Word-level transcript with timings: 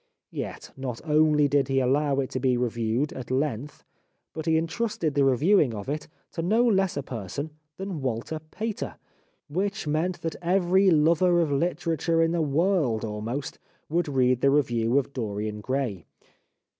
Yet 0.31 0.71
not 0.75 0.99
only 1.05 1.47
did 1.47 1.67
he 1.67 1.79
allow 1.79 2.19
it 2.21 2.31
to 2.31 2.39
be 2.39 2.57
reviewed, 2.57 3.13
at 3.13 3.29
length, 3.29 3.83
but 4.33 4.47
he 4.47 4.57
en 4.57 4.65
trusted 4.65 5.13
the 5.13 5.23
reviewing 5.23 5.75
of 5.75 5.87
it 5.87 6.07
to 6.31 6.41
no 6.41 6.65
less 6.65 6.97
a 6.97 7.03
person 7.03 7.51
308 7.77 7.77
The 7.77 7.83
Life 7.83 7.91
of 7.91 7.97
Oscar 7.99 8.01
Wilde 8.01 8.01
than 8.01 8.01
Walter 8.01 8.39
Pater, 8.49 8.95
which 9.47 9.87
meant 9.87 10.21
that 10.23 10.35
every 10.41 10.89
lover 10.89 11.39
of 11.39 11.51
literature 11.51 12.23
in 12.23 12.31
the 12.31 12.41
world 12.41 13.05
almost 13.05 13.59
would 13.89 14.07
read 14.07 14.41
the 14.41 14.49
review 14.49 14.97
of" 14.97 15.13
Dorian 15.13 15.61
Gray." 15.61 16.05